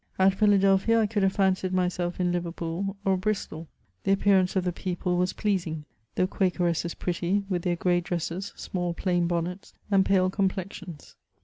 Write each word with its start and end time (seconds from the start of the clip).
At 0.17 0.33
Philadelphia 0.33 0.99
I 0.99 1.05
could 1.05 1.21
have 1.21 1.33
fancied 1.33 1.73
myself 1.73 2.19
in 2.19 2.31
Liverpool 2.31 2.97
or 3.05 3.17
Bristol. 3.17 3.67
The 4.03 4.13
ap 4.13 4.21
pearance 4.21 4.55
of 4.55 4.63
the 4.63 4.71
people 4.73 5.15
was 5.15 5.31
pleasing; 5.31 5.85
the 6.15 6.25
Quakeresses 6.25 6.95
pretty, 6.95 7.43
with 7.49 7.61
their 7.61 7.75
gray 7.75 8.01
dresses, 8.01 8.51
small 8.55 8.95
'plain 8.95 9.27
bonnets, 9.27 9.75
and 9.91 10.03
pale 10.03 10.31
com 10.31 10.49
plexions. 10.49 11.13